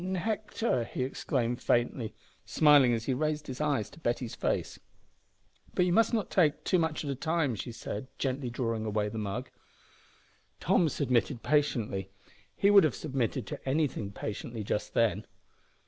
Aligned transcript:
"Nectar!" 0.03 0.83
he 0.85 1.03
exclaimed 1.03 1.61
faintly, 1.61 2.15
smiling 2.43 2.91
as 2.91 3.05
he 3.05 3.13
raised 3.13 3.45
his 3.45 3.61
eyes 3.61 3.87
to 3.91 3.99
Betty's 3.99 4.33
face. 4.33 4.79
"But 5.75 5.85
you 5.85 5.93
must 5.93 6.11
not 6.11 6.31
take 6.31 6.63
too 6.63 6.79
much 6.79 7.05
at 7.05 7.11
a 7.11 7.15
time," 7.15 7.53
she 7.53 7.71
said, 7.71 8.07
gently 8.17 8.49
drawing 8.49 8.83
away 8.83 9.09
the 9.09 9.19
mug. 9.19 9.51
Tom 10.59 10.89
submitted 10.89 11.43
patiently. 11.43 12.09
He 12.55 12.71
would 12.71 12.83
have 12.83 12.95
submitted 12.95 13.45
to 13.45 13.63
anything 13.69 14.11
patiently 14.11 14.63
just 14.63 14.95
then! 14.95 15.27